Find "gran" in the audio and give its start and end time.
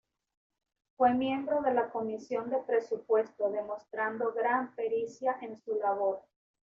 4.33-4.73